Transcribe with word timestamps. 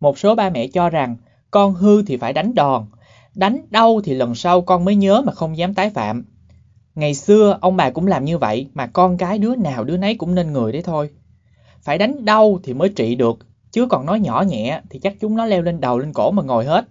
Một 0.00 0.18
số 0.18 0.34
ba 0.34 0.50
mẹ 0.50 0.66
cho 0.66 0.90
rằng 0.90 1.16
con 1.50 1.74
hư 1.74 2.02
thì 2.02 2.16
phải 2.16 2.32
đánh 2.32 2.54
đòn, 2.54 2.86
đánh 3.34 3.60
đau 3.70 4.00
thì 4.04 4.14
lần 4.14 4.34
sau 4.34 4.60
con 4.60 4.84
mới 4.84 4.96
nhớ 4.96 5.22
mà 5.26 5.32
không 5.32 5.56
dám 5.56 5.74
tái 5.74 5.90
phạm. 5.90 6.24
Ngày 6.94 7.14
xưa 7.14 7.58
ông 7.60 7.76
bà 7.76 7.90
cũng 7.90 8.06
làm 8.06 8.24
như 8.24 8.38
vậy 8.38 8.68
mà 8.74 8.86
con 8.86 9.18
cái 9.18 9.38
đứa 9.38 9.56
nào 9.56 9.84
đứa 9.84 9.96
nấy 9.96 10.14
cũng 10.14 10.34
nên 10.34 10.52
người 10.52 10.72
đấy 10.72 10.82
thôi. 10.82 11.10
Phải 11.82 11.98
đánh 11.98 12.24
đau 12.24 12.58
thì 12.62 12.74
mới 12.74 12.88
trị 12.88 13.14
được, 13.14 13.38
chứ 13.70 13.86
còn 13.86 14.06
nói 14.06 14.20
nhỏ 14.20 14.44
nhẹ 14.48 14.80
thì 14.90 14.98
chắc 14.98 15.14
chúng 15.20 15.36
nó 15.36 15.46
leo 15.46 15.62
lên 15.62 15.80
đầu 15.80 15.98
lên 15.98 16.12
cổ 16.12 16.30
mà 16.30 16.42
ngồi 16.42 16.64
hết. 16.64 16.88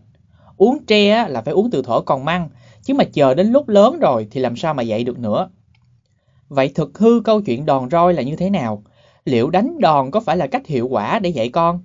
Uống 0.57 0.85
tre 0.85 1.27
là 1.27 1.41
phải 1.41 1.53
uống 1.53 1.71
từ 1.71 1.81
thổ 1.81 2.01
còn 2.01 2.25
măng, 2.25 2.49
chứ 2.83 2.93
mà 2.93 3.03
chờ 3.13 3.33
đến 3.33 3.51
lúc 3.51 3.69
lớn 3.69 3.99
rồi 3.99 4.27
thì 4.31 4.41
làm 4.41 4.55
sao 4.55 4.73
mà 4.73 4.83
dạy 4.83 5.03
được 5.03 5.19
nữa. 5.19 5.49
Vậy 6.49 6.71
thực 6.75 6.97
hư 6.97 7.21
câu 7.25 7.41
chuyện 7.41 7.65
đòn 7.65 7.89
roi 7.89 8.13
là 8.13 8.21
như 8.21 8.35
thế 8.35 8.49
nào? 8.49 8.83
Liệu 9.25 9.49
đánh 9.49 9.79
đòn 9.79 10.11
có 10.11 10.19
phải 10.19 10.37
là 10.37 10.47
cách 10.47 10.67
hiệu 10.67 10.87
quả 10.87 11.19
để 11.19 11.29
dạy 11.29 11.49
con? 11.49 11.79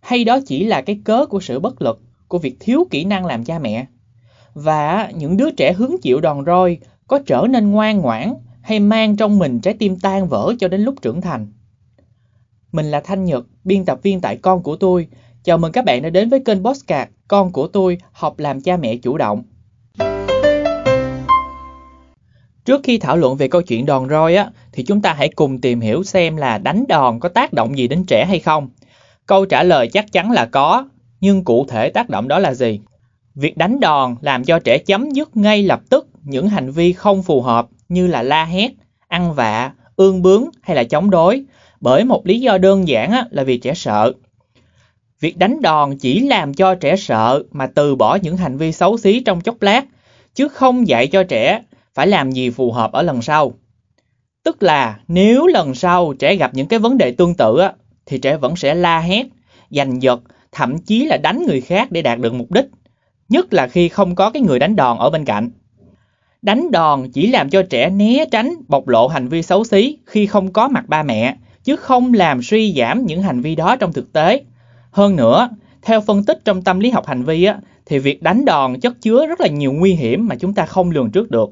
Hay 0.00 0.24
đó 0.24 0.38
chỉ 0.46 0.64
là 0.64 0.80
cái 0.80 1.00
cớ 1.04 1.26
của 1.26 1.40
sự 1.40 1.60
bất 1.60 1.82
lực, 1.82 2.00
của 2.28 2.38
việc 2.38 2.56
thiếu 2.60 2.86
kỹ 2.90 3.04
năng 3.04 3.26
làm 3.26 3.44
cha 3.44 3.58
mẹ? 3.58 3.86
Và 4.54 5.10
những 5.14 5.36
đứa 5.36 5.50
trẻ 5.50 5.72
hứng 5.72 5.96
chịu 6.02 6.20
đòn 6.20 6.44
roi 6.46 6.78
có 7.06 7.18
trở 7.26 7.46
nên 7.50 7.70
ngoan 7.70 7.98
ngoãn 7.98 8.34
hay 8.60 8.80
mang 8.80 9.16
trong 9.16 9.38
mình 9.38 9.60
trái 9.60 9.74
tim 9.74 9.98
tan 9.98 10.28
vỡ 10.28 10.54
cho 10.58 10.68
đến 10.68 10.80
lúc 10.80 10.94
trưởng 11.02 11.20
thành? 11.20 11.52
Mình 12.72 12.90
là 12.90 13.00
Thanh 13.00 13.24
Nhật, 13.24 13.44
biên 13.64 13.84
tập 13.84 13.98
viên 14.02 14.20
tại 14.20 14.36
Con 14.36 14.62
của 14.62 14.76
tôi. 14.76 15.08
Chào 15.44 15.58
mừng 15.58 15.72
các 15.72 15.84
bạn 15.84 16.02
đã 16.02 16.10
đến 16.10 16.28
với 16.28 16.40
kênh 16.44 16.64
Postcard 16.64 17.10
Con 17.28 17.52
của 17.52 17.66
tôi 17.68 17.98
học 18.12 18.38
làm 18.38 18.60
cha 18.60 18.76
mẹ 18.76 18.96
chủ 18.96 19.18
động. 19.18 19.42
Trước 22.64 22.80
khi 22.84 22.98
thảo 22.98 23.16
luận 23.16 23.36
về 23.36 23.48
câu 23.48 23.62
chuyện 23.62 23.86
đòn 23.86 24.08
roi 24.08 24.34
á, 24.34 24.50
thì 24.72 24.84
chúng 24.84 25.02
ta 25.02 25.12
hãy 25.12 25.28
cùng 25.28 25.60
tìm 25.60 25.80
hiểu 25.80 26.02
xem 26.02 26.36
là 26.36 26.58
đánh 26.58 26.84
đòn 26.88 27.20
có 27.20 27.28
tác 27.28 27.52
động 27.52 27.78
gì 27.78 27.88
đến 27.88 28.04
trẻ 28.04 28.24
hay 28.28 28.40
không. 28.40 28.68
Câu 29.28 29.46
trả 29.46 29.62
lời 29.62 29.88
chắc 29.88 30.12
chắn 30.12 30.30
là 30.30 30.46
có, 30.46 30.88
nhưng 31.20 31.44
cụ 31.44 31.66
thể 31.68 31.90
tác 31.90 32.08
động 32.08 32.28
đó 32.28 32.38
là 32.38 32.54
gì? 32.54 32.80
Việc 33.34 33.56
đánh 33.56 33.80
đòn 33.80 34.14
làm 34.20 34.44
cho 34.44 34.58
trẻ 34.58 34.78
chấm 34.78 35.10
dứt 35.10 35.36
ngay 35.36 35.62
lập 35.62 35.80
tức 35.90 36.08
những 36.24 36.48
hành 36.48 36.70
vi 36.70 36.92
không 36.92 37.22
phù 37.22 37.42
hợp 37.42 37.66
như 37.88 38.06
là 38.06 38.22
la 38.22 38.44
hét, 38.44 38.70
ăn 39.08 39.34
vạ, 39.34 39.72
ương 39.96 40.22
bướng 40.22 40.44
hay 40.62 40.76
là 40.76 40.84
chống 40.84 41.10
đối 41.10 41.44
bởi 41.80 42.04
một 42.04 42.26
lý 42.26 42.40
do 42.40 42.58
đơn 42.58 42.88
giản 42.88 43.14
là 43.30 43.42
vì 43.42 43.58
trẻ 43.58 43.74
sợ. 43.74 44.12
Việc 45.20 45.36
đánh 45.36 45.62
đòn 45.62 45.96
chỉ 45.96 46.20
làm 46.20 46.54
cho 46.54 46.74
trẻ 46.74 46.96
sợ 46.96 47.42
mà 47.50 47.66
từ 47.66 47.96
bỏ 47.96 48.18
những 48.22 48.36
hành 48.36 48.56
vi 48.56 48.72
xấu 48.72 48.98
xí 48.98 49.20
trong 49.20 49.40
chốc 49.40 49.62
lát, 49.62 49.84
chứ 50.34 50.48
không 50.48 50.88
dạy 50.88 51.06
cho 51.06 51.24
trẻ 51.24 51.62
phải 51.94 52.06
làm 52.06 52.30
gì 52.30 52.50
phù 52.50 52.72
hợp 52.72 52.92
ở 52.92 53.02
lần 53.02 53.22
sau. 53.22 53.52
Tức 54.44 54.62
là 54.62 55.00
nếu 55.08 55.46
lần 55.46 55.74
sau 55.74 56.14
trẻ 56.18 56.36
gặp 56.36 56.54
những 56.54 56.66
cái 56.66 56.78
vấn 56.78 56.98
đề 56.98 57.10
tương 57.10 57.34
tự 57.34 57.60
thì 58.08 58.18
trẻ 58.18 58.36
vẫn 58.36 58.56
sẽ 58.56 58.74
la 58.74 59.00
hét, 59.00 59.26
giành 59.70 60.02
giật, 60.02 60.20
thậm 60.52 60.78
chí 60.78 61.04
là 61.04 61.16
đánh 61.16 61.46
người 61.46 61.60
khác 61.60 61.92
để 61.92 62.02
đạt 62.02 62.18
được 62.18 62.34
mục 62.34 62.52
đích. 62.52 62.64
Nhất 63.28 63.52
là 63.52 63.66
khi 63.66 63.88
không 63.88 64.14
có 64.14 64.30
cái 64.30 64.42
người 64.42 64.58
đánh 64.58 64.76
đòn 64.76 64.98
ở 64.98 65.10
bên 65.10 65.24
cạnh. 65.24 65.50
Đánh 66.42 66.70
đòn 66.70 67.10
chỉ 67.12 67.26
làm 67.26 67.50
cho 67.50 67.62
trẻ 67.62 67.90
né 67.90 68.24
tránh 68.30 68.54
bộc 68.68 68.88
lộ 68.88 69.08
hành 69.08 69.28
vi 69.28 69.42
xấu 69.42 69.64
xí 69.64 69.98
khi 70.06 70.26
không 70.26 70.52
có 70.52 70.68
mặt 70.68 70.84
ba 70.88 71.02
mẹ, 71.02 71.36
chứ 71.64 71.76
không 71.76 72.14
làm 72.14 72.42
suy 72.42 72.74
giảm 72.78 73.06
những 73.06 73.22
hành 73.22 73.40
vi 73.40 73.54
đó 73.54 73.76
trong 73.76 73.92
thực 73.92 74.12
tế. 74.12 74.44
Hơn 74.90 75.16
nữa, 75.16 75.48
theo 75.82 76.00
phân 76.00 76.24
tích 76.24 76.40
trong 76.44 76.62
tâm 76.62 76.80
lý 76.80 76.90
học 76.90 77.06
hành 77.06 77.22
vi 77.22 77.44
á, 77.44 77.58
thì 77.86 77.98
việc 77.98 78.22
đánh 78.22 78.44
đòn 78.44 78.80
chất 78.80 79.00
chứa 79.00 79.26
rất 79.26 79.40
là 79.40 79.48
nhiều 79.48 79.72
nguy 79.72 79.94
hiểm 79.94 80.28
mà 80.28 80.34
chúng 80.36 80.54
ta 80.54 80.66
không 80.66 80.90
lường 80.90 81.10
trước 81.10 81.30
được. 81.30 81.50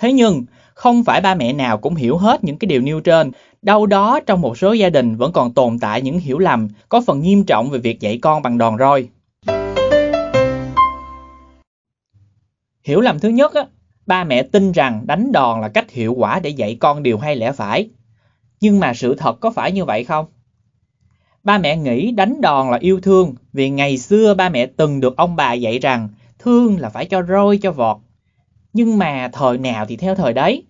Thế 0.00 0.12
nhưng, 0.12 0.44
không 0.74 1.04
phải 1.04 1.20
ba 1.20 1.34
mẹ 1.34 1.52
nào 1.52 1.78
cũng 1.78 1.94
hiểu 1.94 2.16
hết 2.16 2.44
những 2.44 2.58
cái 2.58 2.66
điều 2.66 2.80
nêu 2.80 3.00
trên. 3.00 3.30
Đâu 3.62 3.86
đó 3.86 4.20
trong 4.26 4.40
một 4.40 4.58
số 4.58 4.72
gia 4.72 4.90
đình 4.90 5.16
vẫn 5.16 5.32
còn 5.32 5.54
tồn 5.54 5.78
tại 5.78 6.02
những 6.02 6.18
hiểu 6.18 6.38
lầm 6.38 6.68
có 6.88 7.00
phần 7.06 7.20
nghiêm 7.20 7.44
trọng 7.44 7.70
về 7.70 7.78
việc 7.78 8.00
dạy 8.00 8.18
con 8.22 8.42
bằng 8.42 8.58
đòn 8.58 8.78
roi. 8.78 9.08
Hiểu 12.84 13.00
lầm 13.00 13.18
thứ 13.18 13.28
nhất, 13.28 13.54
á, 13.54 13.66
ba 14.06 14.24
mẹ 14.24 14.42
tin 14.42 14.72
rằng 14.72 15.02
đánh 15.06 15.32
đòn 15.32 15.60
là 15.60 15.68
cách 15.68 15.90
hiệu 15.90 16.14
quả 16.14 16.40
để 16.40 16.50
dạy 16.50 16.76
con 16.80 17.02
điều 17.02 17.18
hay 17.18 17.36
lẽ 17.36 17.52
phải. 17.52 17.88
Nhưng 18.60 18.80
mà 18.80 18.94
sự 18.94 19.14
thật 19.14 19.40
có 19.40 19.50
phải 19.50 19.72
như 19.72 19.84
vậy 19.84 20.04
không? 20.04 20.26
Ba 21.44 21.58
mẹ 21.58 21.76
nghĩ 21.76 22.12
đánh 22.12 22.40
đòn 22.40 22.70
là 22.70 22.78
yêu 22.80 23.00
thương 23.00 23.34
vì 23.52 23.70
ngày 23.70 23.98
xưa 23.98 24.34
ba 24.34 24.48
mẹ 24.48 24.66
từng 24.66 25.00
được 25.00 25.16
ông 25.16 25.36
bà 25.36 25.52
dạy 25.52 25.78
rằng 25.78 26.08
thương 26.38 26.80
là 26.80 26.88
phải 26.88 27.06
cho 27.06 27.22
roi 27.22 27.58
cho 27.58 27.72
vọt. 27.72 27.96
Nhưng 28.72 28.98
mà 28.98 29.30
thời 29.32 29.58
nào 29.58 29.86
thì 29.86 29.96
theo 29.96 30.14
thời 30.14 30.32
đấy. 30.32 30.64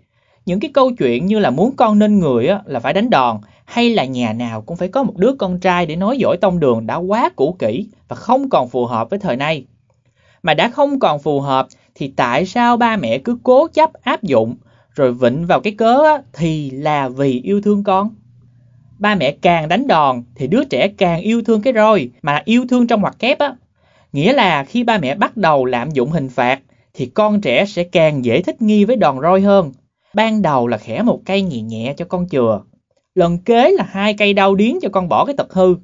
Những 0.46 0.60
cái 0.60 0.70
câu 0.74 0.90
chuyện 0.98 1.26
như 1.26 1.38
là 1.38 1.50
muốn 1.50 1.76
con 1.76 1.98
nên 1.98 2.18
người 2.18 2.48
á, 2.48 2.60
là 2.64 2.80
phải 2.80 2.92
đánh 2.92 3.10
đòn 3.10 3.38
hay 3.64 3.90
là 3.90 4.04
nhà 4.04 4.32
nào 4.32 4.62
cũng 4.62 4.76
phải 4.76 4.88
có 4.88 5.02
một 5.02 5.16
đứa 5.16 5.32
con 5.38 5.60
trai 5.60 5.86
để 5.86 5.96
nói 5.96 6.18
dỗi 6.22 6.36
tông 6.40 6.60
đường 6.60 6.86
đã 6.86 6.96
quá 6.96 7.30
cũ 7.36 7.56
kỹ 7.58 7.88
và 8.08 8.16
không 8.16 8.50
còn 8.50 8.68
phù 8.68 8.86
hợp 8.86 9.10
với 9.10 9.18
thời 9.18 9.36
nay. 9.36 9.64
Mà 10.42 10.54
đã 10.54 10.70
không 10.70 11.00
còn 11.00 11.18
phù 11.18 11.40
hợp 11.40 11.66
thì 11.94 12.12
tại 12.16 12.46
sao 12.46 12.76
ba 12.76 12.96
mẹ 12.96 13.18
cứ 13.18 13.38
cố 13.42 13.68
chấp 13.68 13.92
áp 13.92 14.22
dụng 14.22 14.56
rồi 14.94 15.12
vịnh 15.12 15.46
vào 15.46 15.60
cái 15.60 15.72
cớ 15.72 16.02
á, 16.04 16.22
thì 16.32 16.70
là 16.70 17.08
vì 17.08 17.40
yêu 17.40 17.60
thương 17.60 17.84
con. 17.84 18.10
Ba 18.98 19.14
mẹ 19.14 19.30
càng 19.30 19.68
đánh 19.68 19.86
đòn 19.86 20.22
thì 20.34 20.46
đứa 20.46 20.64
trẻ 20.64 20.88
càng 20.88 21.20
yêu 21.20 21.42
thương 21.42 21.62
cái 21.62 21.72
roi 21.72 22.10
mà 22.22 22.42
yêu 22.44 22.64
thương 22.70 22.86
trong 22.86 23.00
ngoặc 23.00 23.18
kép 23.18 23.38
á. 23.38 23.54
Nghĩa 24.12 24.32
là 24.32 24.64
khi 24.64 24.84
ba 24.84 24.98
mẹ 24.98 25.14
bắt 25.14 25.36
đầu 25.36 25.64
lạm 25.64 25.90
dụng 25.90 26.10
hình 26.10 26.28
phạt 26.28 26.60
thì 26.94 27.06
con 27.06 27.40
trẻ 27.40 27.64
sẽ 27.64 27.84
càng 27.84 28.24
dễ 28.24 28.42
thích 28.42 28.62
nghi 28.62 28.84
với 28.84 28.96
đòn 28.96 29.20
roi 29.22 29.40
hơn. 29.40 29.72
Ban 30.14 30.42
đầu 30.42 30.66
là 30.66 30.78
khẽ 30.78 31.02
một 31.02 31.20
cây 31.24 31.42
nhẹ 31.42 31.60
nhẹ 31.60 31.94
cho 31.96 32.04
con 32.04 32.28
chừa. 32.28 32.60
Lần 33.14 33.38
kế 33.38 33.70
là 33.70 33.84
hai 33.88 34.14
cây 34.14 34.32
đau 34.32 34.54
điến 34.54 34.78
cho 34.82 34.88
con 34.88 35.08
bỏ 35.08 35.24
cái 35.24 35.36
tật 35.36 35.52
hư. 35.52 35.76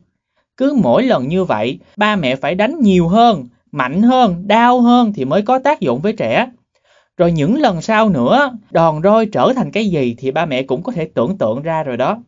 Cứ 0.57 0.77
mỗi 0.83 1.03
lần 1.03 1.29
như 1.29 1.45
vậy, 1.45 1.79
ba 1.97 2.17
mẹ 2.17 2.37
phải 2.37 2.55
đánh 2.55 2.81
nhiều 2.81 3.09
hơn, 3.09 3.49
mạnh 3.73 4.03
hơn, 4.03 4.49
đau 4.49 4.81
hơn 4.81 5.13
thì 5.13 5.25
mới 5.25 5.43
có 5.43 5.59
tác 5.59 5.81
dụng 5.81 6.01
với 6.01 6.13
trẻ. 6.13 6.47
Rồi 7.17 7.33
những 7.33 7.61
lần 7.61 7.83
sau 7.83 8.09
nữa, 8.09 8.53
đòn 8.71 9.03
roi 9.03 9.27
trở 9.27 9.53
thành 9.57 9.71
cái 9.71 9.89
gì 9.89 10.15
thì 10.19 10.31
ba 10.31 10.47
mẹ 10.47 10.63
cũng 10.63 10.83
có 10.83 10.93
thể 10.93 11.11
tưởng 11.15 11.39
tượng 11.39 11.63
ra 11.63 11.83
rồi 11.83 11.97
đó. 11.97 12.23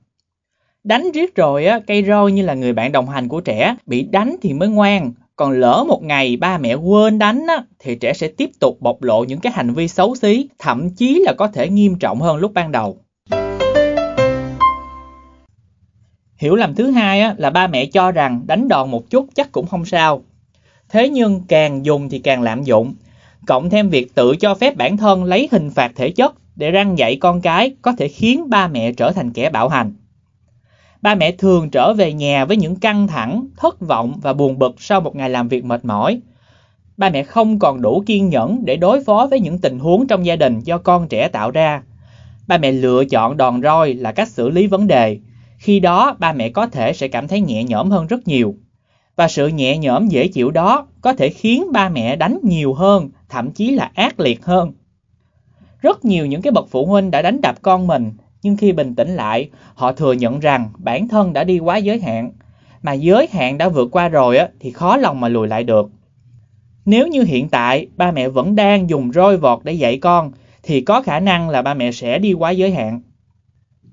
Đánh 0.84 1.10
riết 1.14 1.34
rồi 1.34 1.66
á, 1.66 1.80
cây 1.86 2.04
roi 2.04 2.32
như 2.32 2.42
là 2.42 2.54
người 2.54 2.72
bạn 2.72 2.92
đồng 2.92 3.08
hành 3.08 3.28
của 3.28 3.40
trẻ, 3.40 3.76
bị 3.86 4.02
đánh 4.02 4.36
thì 4.42 4.52
mới 4.52 4.68
ngoan, 4.68 5.12
còn 5.40 5.52
lỡ 5.52 5.84
một 5.88 6.02
ngày 6.02 6.36
ba 6.36 6.58
mẹ 6.58 6.74
quên 6.74 7.18
đánh 7.18 7.46
á, 7.48 7.62
thì 7.78 7.94
trẻ 7.94 8.12
sẽ 8.12 8.28
tiếp 8.28 8.50
tục 8.60 8.76
bộc 8.80 9.02
lộ 9.02 9.24
những 9.24 9.40
cái 9.40 9.52
hành 9.52 9.74
vi 9.74 9.88
xấu 9.88 10.14
xí, 10.14 10.48
thậm 10.58 10.90
chí 10.90 11.22
là 11.24 11.32
có 11.38 11.48
thể 11.48 11.68
nghiêm 11.68 11.94
trọng 11.98 12.20
hơn 12.20 12.36
lúc 12.36 12.54
ban 12.54 12.72
đầu. 12.72 12.98
Hiểu 16.36 16.56
lầm 16.56 16.74
thứ 16.74 16.90
hai 16.90 17.20
á, 17.20 17.34
là 17.38 17.50
ba 17.50 17.66
mẹ 17.66 17.86
cho 17.86 18.12
rằng 18.12 18.42
đánh 18.46 18.68
đòn 18.68 18.90
một 18.90 19.10
chút 19.10 19.26
chắc 19.34 19.52
cũng 19.52 19.66
không 19.66 19.84
sao. 19.84 20.22
Thế 20.88 21.08
nhưng 21.08 21.42
càng 21.48 21.84
dùng 21.84 22.08
thì 22.08 22.18
càng 22.18 22.42
lạm 22.42 22.62
dụng, 22.62 22.94
cộng 23.46 23.70
thêm 23.70 23.88
việc 23.88 24.14
tự 24.14 24.36
cho 24.36 24.54
phép 24.54 24.76
bản 24.76 24.96
thân 24.96 25.24
lấy 25.24 25.48
hình 25.52 25.70
phạt 25.70 25.92
thể 25.96 26.10
chất 26.10 26.34
để 26.56 26.70
răng 26.70 26.98
dạy 26.98 27.16
con 27.16 27.40
cái 27.40 27.74
có 27.82 27.92
thể 27.98 28.08
khiến 28.08 28.50
ba 28.50 28.68
mẹ 28.68 28.92
trở 28.92 29.12
thành 29.12 29.32
kẻ 29.32 29.50
bạo 29.50 29.68
hành. 29.68 29.92
Ba 31.02 31.14
mẹ 31.14 31.32
thường 31.32 31.70
trở 31.70 31.94
về 31.94 32.12
nhà 32.12 32.44
với 32.44 32.56
những 32.56 32.76
căng 32.76 33.06
thẳng, 33.06 33.46
thất 33.56 33.80
vọng 33.80 34.14
và 34.22 34.32
buồn 34.32 34.58
bực 34.58 34.80
sau 34.80 35.00
một 35.00 35.16
ngày 35.16 35.30
làm 35.30 35.48
việc 35.48 35.64
mệt 35.64 35.84
mỏi. 35.84 36.20
Ba 36.96 37.10
mẹ 37.10 37.22
không 37.22 37.58
còn 37.58 37.82
đủ 37.82 38.02
kiên 38.06 38.28
nhẫn 38.28 38.64
để 38.64 38.76
đối 38.76 39.04
phó 39.04 39.26
với 39.30 39.40
những 39.40 39.58
tình 39.58 39.78
huống 39.78 40.06
trong 40.06 40.26
gia 40.26 40.36
đình 40.36 40.60
do 40.60 40.78
con 40.78 41.08
trẻ 41.08 41.28
tạo 41.28 41.50
ra. 41.50 41.82
Ba 42.46 42.58
mẹ 42.58 42.72
lựa 42.72 43.04
chọn 43.04 43.36
đòn 43.36 43.62
roi 43.62 43.94
là 43.94 44.12
cách 44.12 44.28
xử 44.28 44.48
lý 44.50 44.66
vấn 44.66 44.86
đề. 44.86 45.18
Khi 45.58 45.80
đó, 45.80 46.16
ba 46.18 46.32
mẹ 46.32 46.48
có 46.48 46.66
thể 46.66 46.92
sẽ 46.92 47.08
cảm 47.08 47.28
thấy 47.28 47.40
nhẹ 47.40 47.64
nhõm 47.64 47.90
hơn 47.90 48.06
rất 48.06 48.28
nhiều. 48.28 48.54
Và 49.16 49.28
sự 49.28 49.48
nhẹ 49.48 49.78
nhõm 49.78 50.08
dễ 50.08 50.28
chịu 50.28 50.50
đó 50.50 50.86
có 51.00 51.12
thể 51.12 51.28
khiến 51.28 51.72
ba 51.72 51.88
mẹ 51.88 52.16
đánh 52.16 52.38
nhiều 52.42 52.74
hơn, 52.74 53.10
thậm 53.28 53.50
chí 53.50 53.70
là 53.70 53.90
ác 53.94 54.20
liệt 54.20 54.44
hơn. 54.44 54.72
Rất 55.80 56.04
nhiều 56.04 56.26
những 56.26 56.42
cái 56.42 56.52
bậc 56.52 56.68
phụ 56.70 56.86
huynh 56.86 57.10
đã 57.10 57.22
đánh 57.22 57.40
đập 57.40 57.62
con 57.62 57.86
mình 57.86 58.12
nhưng 58.42 58.56
khi 58.56 58.72
bình 58.72 58.94
tĩnh 58.94 59.16
lại, 59.16 59.50
họ 59.74 59.92
thừa 59.92 60.12
nhận 60.12 60.40
rằng 60.40 60.68
bản 60.78 61.08
thân 61.08 61.32
đã 61.32 61.44
đi 61.44 61.58
quá 61.58 61.76
giới 61.76 62.00
hạn. 62.00 62.30
Mà 62.82 62.92
giới 62.92 63.28
hạn 63.32 63.58
đã 63.58 63.68
vượt 63.68 63.88
qua 63.92 64.08
rồi 64.08 64.36
á, 64.36 64.48
thì 64.60 64.70
khó 64.70 64.96
lòng 64.96 65.20
mà 65.20 65.28
lùi 65.28 65.48
lại 65.48 65.64
được. 65.64 65.90
Nếu 66.84 67.06
như 67.06 67.22
hiện 67.22 67.48
tại 67.48 67.86
ba 67.96 68.10
mẹ 68.10 68.28
vẫn 68.28 68.56
đang 68.56 68.90
dùng 68.90 69.12
roi 69.12 69.36
vọt 69.36 69.60
để 69.64 69.72
dạy 69.72 69.98
con, 69.98 70.32
thì 70.62 70.80
có 70.80 71.02
khả 71.02 71.20
năng 71.20 71.50
là 71.50 71.62
ba 71.62 71.74
mẹ 71.74 71.92
sẽ 71.92 72.18
đi 72.18 72.32
quá 72.32 72.50
giới 72.50 72.70
hạn. 72.70 73.00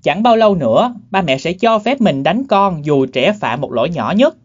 Chẳng 0.03 0.23
bao 0.23 0.35
lâu 0.35 0.55
nữa, 0.55 0.95
ba 1.11 1.21
mẹ 1.21 1.37
sẽ 1.37 1.53
cho 1.53 1.79
phép 1.79 2.01
mình 2.01 2.23
đánh 2.23 2.43
con 2.49 2.85
dù 2.85 3.05
trẻ 3.05 3.33
phạm 3.39 3.61
một 3.61 3.71
lỗi 3.71 3.89
nhỏ 3.89 4.13
nhất. 4.17 4.35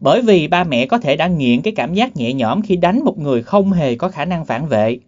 Bởi 0.00 0.22
vì 0.22 0.48
ba 0.48 0.64
mẹ 0.64 0.86
có 0.86 0.98
thể 0.98 1.16
đã 1.16 1.26
nghiện 1.26 1.62
cái 1.62 1.72
cảm 1.76 1.94
giác 1.94 2.16
nhẹ 2.16 2.32
nhõm 2.32 2.62
khi 2.62 2.76
đánh 2.76 3.04
một 3.04 3.18
người 3.18 3.42
không 3.42 3.72
hề 3.72 3.94
có 3.94 4.08
khả 4.08 4.24
năng 4.24 4.44
phản 4.44 4.66
vệ. 4.66 4.98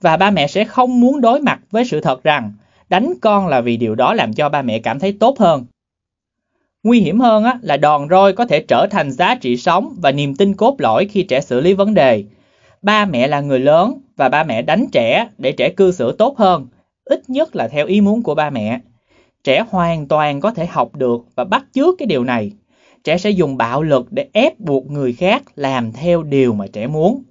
Và 0.00 0.16
ba 0.16 0.30
mẹ 0.30 0.46
sẽ 0.46 0.64
không 0.64 1.00
muốn 1.00 1.20
đối 1.20 1.40
mặt 1.40 1.60
với 1.70 1.84
sự 1.84 2.00
thật 2.00 2.22
rằng 2.22 2.52
đánh 2.88 3.12
con 3.20 3.46
là 3.46 3.60
vì 3.60 3.76
điều 3.76 3.94
đó 3.94 4.14
làm 4.14 4.32
cho 4.32 4.48
ba 4.48 4.62
mẹ 4.62 4.78
cảm 4.78 4.98
thấy 4.98 5.16
tốt 5.20 5.38
hơn. 5.38 5.66
Nguy 6.82 7.00
hiểm 7.00 7.20
hơn 7.20 7.44
á, 7.44 7.58
là 7.62 7.76
đòn 7.76 8.08
roi 8.10 8.32
có 8.32 8.46
thể 8.46 8.64
trở 8.68 8.86
thành 8.90 9.10
giá 9.10 9.34
trị 9.34 9.56
sống 9.56 9.96
và 10.02 10.12
niềm 10.12 10.36
tin 10.36 10.54
cốt 10.54 10.74
lõi 10.78 11.06
khi 11.06 11.22
trẻ 11.22 11.40
xử 11.40 11.60
lý 11.60 11.72
vấn 11.72 11.94
đề. 11.94 12.24
Ba 12.82 13.04
mẹ 13.04 13.26
là 13.26 13.40
người 13.40 13.60
lớn 13.60 14.00
và 14.16 14.28
ba 14.28 14.44
mẹ 14.44 14.62
đánh 14.62 14.86
trẻ 14.92 15.28
để 15.38 15.52
trẻ 15.52 15.70
cư 15.70 15.92
xử 15.92 16.12
tốt 16.12 16.38
hơn, 16.38 16.66
ít 17.04 17.30
nhất 17.30 17.56
là 17.56 17.68
theo 17.68 17.86
ý 17.86 18.00
muốn 18.00 18.22
của 18.22 18.34
ba 18.34 18.50
mẹ. 18.50 18.80
Trẻ 19.44 19.64
hoàn 19.70 20.08
toàn 20.08 20.40
có 20.40 20.50
thể 20.50 20.66
học 20.66 20.96
được 20.96 21.24
và 21.34 21.44
bắt 21.44 21.64
chước 21.74 21.94
cái 21.98 22.06
điều 22.06 22.24
này. 22.24 22.52
trẻ 23.04 23.18
sẽ 23.18 23.30
dùng 23.30 23.56
bạo 23.56 23.82
lực 23.82 24.12
để 24.12 24.28
ép 24.32 24.60
buộc 24.60 24.90
người 24.90 25.12
khác 25.12 25.42
làm 25.56 25.92
theo 25.92 26.22
điều 26.22 26.52
mà 26.52 26.66
trẻ 26.72 26.86
muốn. 26.86 27.22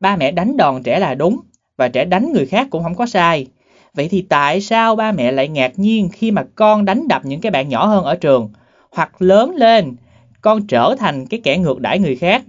Ba 0.00 0.16
mẹ 0.16 0.30
đánh 0.30 0.56
đòn 0.56 0.82
trẻ 0.82 0.98
là 0.98 1.14
đúng 1.14 1.40
và 1.76 1.88
trẻ 1.88 2.04
đánh 2.04 2.32
người 2.32 2.46
khác 2.46 2.66
cũng 2.70 2.82
không 2.82 2.94
có 2.94 3.06
sai. 3.06 3.46
Vậy 3.94 4.08
thì 4.08 4.22
tại 4.28 4.60
sao 4.60 4.96
ba 4.96 5.12
mẹ 5.12 5.32
lại 5.32 5.48
ngạc 5.48 5.78
nhiên 5.78 6.08
khi 6.12 6.30
mà 6.30 6.44
con 6.54 6.84
đánh 6.84 7.08
đập 7.08 7.24
những 7.24 7.40
cái 7.40 7.52
bạn 7.52 7.68
nhỏ 7.68 7.86
hơn 7.86 8.04
ở 8.04 8.14
trường 8.16 8.50
hoặc 8.90 9.22
lớn 9.22 9.54
lên 9.56 9.96
con 10.40 10.66
trở 10.66 10.94
thành 10.98 11.26
cái 11.26 11.40
kẻ 11.44 11.58
ngược 11.58 11.80
đãi 11.80 11.98
người 11.98 12.16
khác? 12.16 12.42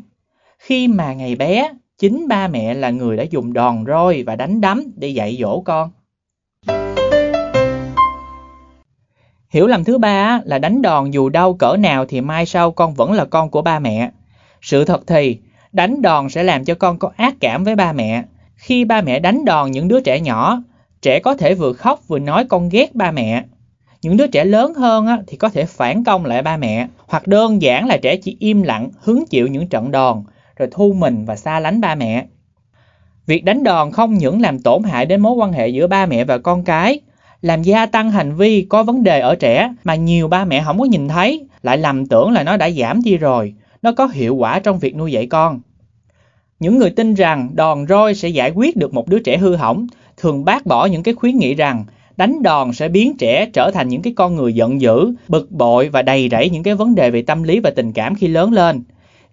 Khi 0.59 0.87
mà 0.87 1.13
ngày 1.13 1.35
bé 1.35 1.69
chính 1.97 2.27
ba 2.27 2.47
mẹ 2.47 2.73
là 2.73 2.89
người 2.89 3.17
đã 3.17 3.23
dùng 3.23 3.53
đòn 3.53 3.83
roi 3.87 4.23
và 4.23 4.35
đánh 4.35 4.61
đấm 4.61 4.83
để 4.95 5.07
dạy 5.07 5.37
dỗ 5.41 5.61
con. 5.61 5.91
Hiểu 9.49 9.67
lầm 9.67 9.83
thứ 9.83 9.97
ba 9.97 10.41
là 10.45 10.59
đánh 10.59 10.81
đòn 10.81 11.11
dù 11.11 11.29
đau 11.29 11.53
cỡ 11.53 11.77
nào 11.79 12.05
thì 12.05 12.21
mai 12.21 12.45
sau 12.45 12.71
con 12.71 12.93
vẫn 12.93 13.11
là 13.11 13.25
con 13.25 13.49
của 13.49 13.61
ba 13.61 13.79
mẹ. 13.79 14.11
Sự 14.61 14.85
thật 14.85 15.01
thì, 15.07 15.37
đánh 15.71 16.01
đòn 16.01 16.29
sẽ 16.29 16.43
làm 16.43 16.65
cho 16.65 16.75
con 16.75 16.99
có 16.99 17.11
ác 17.17 17.33
cảm 17.39 17.63
với 17.63 17.75
ba 17.75 17.93
mẹ. 17.93 18.23
Khi 18.55 18.85
ba 18.85 19.01
mẹ 19.01 19.19
đánh 19.19 19.45
đòn 19.45 19.71
những 19.71 19.87
đứa 19.87 19.99
trẻ 19.99 20.19
nhỏ, 20.19 20.61
trẻ 21.03 21.19
có 21.19 21.35
thể 21.35 21.53
vừa 21.53 21.73
khóc 21.73 22.07
vừa 22.07 22.19
nói 22.19 22.45
con 22.45 22.69
ghét 22.69 22.95
ba 22.95 23.11
mẹ. 23.11 23.43
Những 24.01 24.17
đứa 24.17 24.27
trẻ 24.27 24.45
lớn 24.45 24.73
hơn 24.73 25.07
thì 25.27 25.37
có 25.37 25.49
thể 25.49 25.65
phản 25.65 26.03
công 26.03 26.25
lại 26.25 26.41
ba 26.41 26.57
mẹ, 26.57 26.87
hoặc 27.07 27.27
đơn 27.27 27.61
giản 27.61 27.87
là 27.87 27.97
trẻ 27.97 28.15
chỉ 28.15 28.37
im 28.39 28.63
lặng 28.63 28.89
hứng 29.01 29.25
chịu 29.25 29.47
những 29.47 29.67
trận 29.67 29.91
đòn, 29.91 30.23
rồi 30.57 30.69
thu 30.71 30.93
mình 30.93 31.25
và 31.25 31.35
xa 31.35 31.59
lánh 31.59 31.81
ba 31.81 31.95
mẹ. 31.95 32.25
Việc 33.25 33.45
đánh 33.45 33.63
đòn 33.63 33.91
không 33.91 34.13
những 34.13 34.41
làm 34.41 34.59
tổn 34.59 34.83
hại 34.83 35.05
đến 35.05 35.21
mối 35.21 35.33
quan 35.33 35.53
hệ 35.53 35.67
giữa 35.67 35.87
ba 35.87 36.05
mẹ 36.05 36.23
và 36.23 36.37
con 36.37 36.63
cái, 36.63 36.99
làm 37.41 37.63
gia 37.63 37.85
tăng 37.85 38.11
hành 38.11 38.35
vi 38.35 38.65
có 38.69 38.83
vấn 38.83 39.03
đề 39.03 39.19
ở 39.19 39.35
trẻ 39.35 39.73
mà 39.83 39.95
nhiều 39.95 40.27
ba 40.27 40.45
mẹ 40.45 40.63
không 40.65 40.79
có 40.79 40.85
nhìn 40.85 41.07
thấy, 41.07 41.47
lại 41.63 41.77
lầm 41.77 42.05
tưởng 42.05 42.31
là 42.31 42.43
nó 42.43 42.57
đã 42.57 42.69
giảm 42.69 43.01
đi 43.03 43.17
rồi, 43.17 43.53
nó 43.81 43.91
có 43.91 44.07
hiệu 44.07 44.35
quả 44.35 44.59
trong 44.59 44.79
việc 44.79 44.95
nuôi 44.95 45.11
dạy 45.11 45.25
con. 45.25 45.61
Những 46.59 46.77
người 46.77 46.89
tin 46.89 47.13
rằng 47.13 47.49
đòn 47.53 47.85
roi 47.89 48.15
sẽ 48.15 48.29
giải 48.29 48.51
quyết 48.55 48.77
được 48.77 48.93
một 48.93 49.07
đứa 49.07 49.19
trẻ 49.19 49.37
hư 49.37 49.55
hỏng, 49.55 49.87
thường 50.23 50.45
bác 50.45 50.65
bỏ 50.65 50.85
những 50.85 51.03
cái 51.03 51.13
khuyến 51.13 51.37
nghị 51.37 51.55
rằng 51.55 51.85
đánh 52.17 52.43
đòn 52.43 52.73
sẽ 52.73 52.89
biến 52.89 53.17
trẻ 53.17 53.45
trở 53.53 53.71
thành 53.73 53.89
những 53.89 54.01
cái 54.01 54.13
con 54.15 54.35
người 54.35 54.53
giận 54.53 54.81
dữ, 54.81 55.13
bực 55.27 55.51
bội 55.51 55.89
và 55.89 56.01
đầy 56.01 56.29
rẫy 56.31 56.49
những 56.49 56.63
cái 56.63 56.75
vấn 56.75 56.95
đề 56.95 57.11
về 57.11 57.21
tâm 57.21 57.43
lý 57.43 57.59
và 57.59 57.69
tình 57.69 57.93
cảm 57.93 58.15
khi 58.15 58.27
lớn 58.27 58.53
lên. 58.53 58.83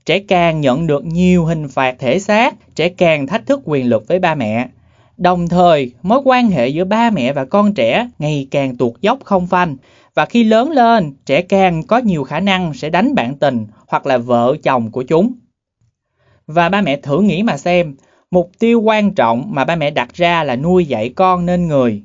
Trẻ 0.06 0.19
càng 0.19 0.60
nhận 0.60 0.87
được 0.87 1.04
nhiều 1.04 1.44
hình 1.44 1.69
phạt 1.69 1.96
thể 1.98 2.19
xác, 2.19 2.75
trẻ 2.75 2.88
càng 2.88 3.26
thách 3.26 3.46
thức 3.46 3.60
quyền 3.64 3.88
lực 3.88 4.08
với 4.08 4.19
ba 4.19 4.34
mẹ. 4.34 4.69
Đồng 5.16 5.48
thời, 5.48 5.92
mối 6.02 6.20
quan 6.25 6.50
hệ 6.50 6.69
giữa 6.69 6.84
ba 6.84 7.10
mẹ 7.10 7.32
và 7.32 7.44
con 7.44 7.75
trẻ 7.75 8.08
ngày 8.19 8.48
càng 8.50 8.76
tuột 8.76 8.92
dốc 9.00 9.19
không 9.25 9.46
phanh 9.46 9.76
và 10.14 10.26
khi 10.26 10.44
lớn 10.44 10.70
lên, 10.70 11.12
trẻ 11.26 11.42
càng 11.42 11.82
có 11.82 11.98
nhiều 11.98 12.25
khả 12.25 12.40
năng 12.40 12.75
sẽ 12.75 12.90
đánh 12.90 13.14
bạn 13.14 13.34
tình 13.34 13.66
hoặc 13.87 14.06
là 14.06 14.19
vợ 14.19 14.56
chồng 14.62 14.90
của 14.90 15.02
chúng. 15.02 15.32
Và 16.46 16.69
ba 16.69 16.81
mẹ 16.81 16.96
thử 16.96 17.20
nghĩ 17.20 17.42
mà 17.42 17.56
xem, 17.56 17.94
mục 18.31 18.50
tiêu 18.59 18.81
quan 18.81 19.15
trọng 19.15 19.44
mà 19.49 19.65
ba 19.65 19.77
mẹ 19.77 19.91
đặt 19.91 20.15
ra 20.15 20.44
là 20.44 20.56
nuôi 20.56 20.87
dạy 20.87 21.09
con 21.09 21.47
nên 21.47 21.69
người. 21.69 22.03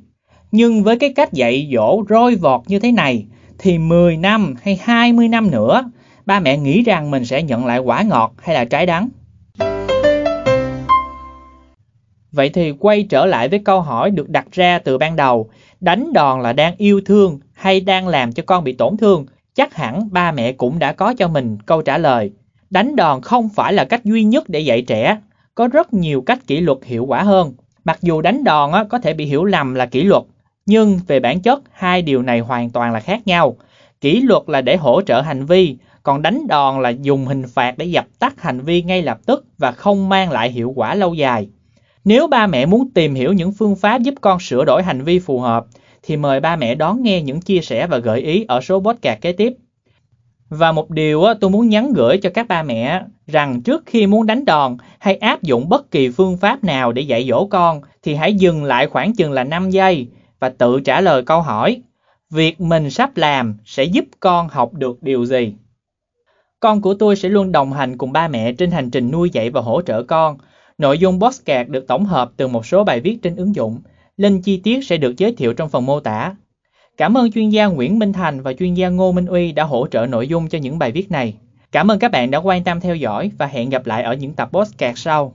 Nhưng 0.52 0.82
với 0.82 0.98
cái 0.98 1.12
cách 1.12 1.32
dạy 1.32 1.70
dỗ 1.74 2.02
roi 2.08 2.34
vọt 2.34 2.60
như 2.66 2.78
thế 2.78 2.92
này, 2.92 3.26
thì 3.58 3.78
10 3.78 4.16
năm 4.16 4.54
hay 4.62 4.80
20 4.82 5.28
năm 5.28 5.50
nữa, 5.50 5.90
ba 6.26 6.40
mẹ 6.40 6.58
nghĩ 6.58 6.82
rằng 6.82 7.10
mình 7.10 7.24
sẽ 7.24 7.42
nhận 7.42 7.66
lại 7.66 7.78
quả 7.78 8.02
ngọt 8.02 8.32
hay 8.42 8.54
là 8.54 8.64
trái 8.64 8.86
đắng. 8.86 9.08
Vậy 12.32 12.48
thì 12.48 12.72
quay 12.72 13.02
trở 13.02 13.26
lại 13.26 13.48
với 13.48 13.58
câu 13.58 13.80
hỏi 13.80 14.10
được 14.10 14.28
đặt 14.28 14.46
ra 14.52 14.78
từ 14.78 14.98
ban 14.98 15.16
đầu, 15.16 15.50
đánh 15.80 16.12
đòn 16.12 16.42
là 16.42 16.52
đang 16.52 16.74
yêu 16.76 17.00
thương 17.06 17.40
hay 17.52 17.80
đang 17.80 18.08
làm 18.08 18.32
cho 18.32 18.42
con 18.46 18.64
bị 18.64 18.72
tổn 18.72 18.96
thương? 18.96 19.26
Chắc 19.54 19.74
hẳn 19.74 20.08
ba 20.12 20.32
mẹ 20.32 20.52
cũng 20.52 20.78
đã 20.78 20.92
có 20.92 21.14
cho 21.18 21.28
mình 21.28 21.58
câu 21.66 21.82
trả 21.82 21.98
lời. 21.98 22.30
Đánh 22.70 22.96
đòn 22.96 23.20
không 23.20 23.48
phải 23.48 23.72
là 23.72 23.84
cách 23.84 24.04
duy 24.04 24.24
nhất 24.24 24.48
để 24.48 24.60
dạy 24.60 24.82
trẻ, 24.82 25.18
có 25.56 25.68
rất 25.68 25.94
nhiều 25.94 26.22
cách 26.22 26.46
kỷ 26.46 26.60
luật 26.60 26.78
hiệu 26.84 27.04
quả 27.04 27.22
hơn. 27.22 27.52
Mặc 27.84 27.98
dù 28.02 28.20
đánh 28.20 28.44
đòn 28.44 28.70
có 28.88 28.98
thể 28.98 29.14
bị 29.14 29.24
hiểu 29.24 29.44
lầm 29.44 29.74
là 29.74 29.86
kỷ 29.86 30.02
luật, 30.02 30.22
nhưng 30.66 31.00
về 31.06 31.20
bản 31.20 31.40
chất 31.40 31.62
hai 31.72 32.02
điều 32.02 32.22
này 32.22 32.40
hoàn 32.40 32.70
toàn 32.70 32.92
là 32.92 33.00
khác 33.00 33.26
nhau. 33.26 33.56
Kỷ 34.00 34.20
luật 34.20 34.42
là 34.46 34.60
để 34.60 34.76
hỗ 34.76 35.02
trợ 35.02 35.20
hành 35.20 35.46
vi, 35.46 35.76
còn 36.02 36.22
đánh 36.22 36.46
đòn 36.46 36.82
là 36.82 36.88
dùng 36.88 37.26
hình 37.26 37.42
phạt 37.54 37.78
để 37.78 37.86
dập 37.86 38.06
tắt 38.18 38.42
hành 38.42 38.60
vi 38.60 38.82
ngay 38.82 39.02
lập 39.02 39.18
tức 39.26 39.44
và 39.58 39.72
không 39.72 40.08
mang 40.08 40.30
lại 40.30 40.50
hiệu 40.50 40.72
quả 40.76 40.94
lâu 40.94 41.14
dài. 41.14 41.48
Nếu 42.04 42.26
ba 42.26 42.46
mẹ 42.46 42.66
muốn 42.66 42.90
tìm 42.90 43.14
hiểu 43.14 43.32
những 43.32 43.52
phương 43.52 43.76
pháp 43.76 44.02
giúp 44.02 44.14
con 44.20 44.40
sửa 44.40 44.64
đổi 44.64 44.82
hành 44.82 45.02
vi 45.02 45.18
phù 45.18 45.40
hợp, 45.40 45.66
thì 46.02 46.16
mời 46.16 46.40
ba 46.40 46.56
mẹ 46.56 46.74
đón 46.74 47.02
nghe 47.02 47.22
những 47.22 47.40
chia 47.40 47.60
sẻ 47.60 47.86
và 47.86 47.98
gợi 47.98 48.20
ý 48.20 48.44
ở 48.48 48.60
số 48.60 48.80
podcast 48.80 49.20
kế 49.20 49.32
tiếp. 49.32 49.52
Và 50.48 50.72
một 50.72 50.90
điều 50.90 51.24
tôi 51.40 51.50
muốn 51.50 51.68
nhắn 51.68 51.92
gửi 51.92 52.18
cho 52.18 52.30
các 52.34 52.48
ba 52.48 52.62
mẹ 52.62 53.02
rằng 53.26 53.62
trước 53.62 53.82
khi 53.86 54.06
muốn 54.06 54.26
đánh 54.26 54.44
đòn 54.44 54.76
hay 54.98 55.16
áp 55.16 55.42
dụng 55.42 55.68
bất 55.68 55.90
kỳ 55.90 56.08
phương 56.08 56.36
pháp 56.36 56.64
nào 56.64 56.92
để 56.92 57.02
dạy 57.02 57.26
dỗ 57.28 57.46
con, 57.46 57.80
thì 58.02 58.14
hãy 58.14 58.34
dừng 58.34 58.64
lại 58.64 58.86
khoảng 58.86 59.14
chừng 59.14 59.32
là 59.32 59.44
5 59.44 59.70
giây 59.70 60.08
và 60.40 60.48
tự 60.48 60.80
trả 60.80 61.00
lời 61.00 61.22
câu 61.22 61.42
hỏi, 61.42 61.82
việc 62.30 62.60
mình 62.60 62.90
sắp 62.90 63.16
làm 63.16 63.56
sẽ 63.64 63.84
giúp 63.84 64.04
con 64.20 64.48
học 64.48 64.74
được 64.74 65.02
điều 65.02 65.24
gì. 65.24 65.54
Con 66.60 66.82
của 66.82 66.94
tôi 66.94 67.16
sẽ 67.16 67.28
luôn 67.28 67.52
đồng 67.52 67.72
hành 67.72 67.98
cùng 67.98 68.12
ba 68.12 68.28
mẹ 68.28 68.52
trên 68.52 68.70
hành 68.70 68.90
trình 68.90 69.10
nuôi 69.10 69.30
dạy 69.30 69.50
và 69.50 69.60
hỗ 69.60 69.82
trợ 69.82 70.02
con 70.02 70.38
Nội 70.78 70.98
dung 70.98 71.20
podcast 71.20 71.68
được 71.68 71.86
tổng 71.88 72.04
hợp 72.04 72.30
từ 72.36 72.48
một 72.48 72.66
số 72.66 72.84
bài 72.84 73.00
viết 73.00 73.18
trên 73.22 73.36
ứng 73.36 73.54
dụng. 73.54 73.80
Link 74.16 74.44
chi 74.44 74.60
tiết 74.64 74.84
sẽ 74.84 74.96
được 74.96 75.16
giới 75.16 75.32
thiệu 75.32 75.54
trong 75.54 75.68
phần 75.68 75.86
mô 75.86 76.00
tả. 76.00 76.34
Cảm 76.96 77.16
ơn 77.16 77.32
chuyên 77.32 77.50
gia 77.50 77.66
Nguyễn 77.66 77.98
Minh 77.98 78.12
Thành 78.12 78.40
và 78.40 78.52
chuyên 78.52 78.74
gia 78.74 78.88
Ngô 78.88 79.12
Minh 79.12 79.26
Uy 79.26 79.52
đã 79.52 79.64
hỗ 79.64 79.86
trợ 79.86 80.06
nội 80.06 80.28
dung 80.28 80.48
cho 80.48 80.58
những 80.58 80.78
bài 80.78 80.92
viết 80.92 81.10
này. 81.10 81.34
Cảm 81.72 81.90
ơn 81.90 81.98
các 81.98 82.10
bạn 82.10 82.30
đã 82.30 82.38
quan 82.38 82.64
tâm 82.64 82.80
theo 82.80 82.96
dõi 82.96 83.30
và 83.38 83.46
hẹn 83.46 83.70
gặp 83.70 83.86
lại 83.86 84.02
ở 84.02 84.14
những 84.14 84.32
tập 84.32 84.48
podcast 84.52 84.98
sau. 84.98 85.34